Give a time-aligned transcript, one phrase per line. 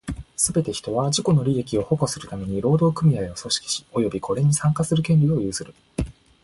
[0.35, 5.75] すべて人は、自己の利益を保護するために労働組合を組織し、及びこれに参加する権利を有する。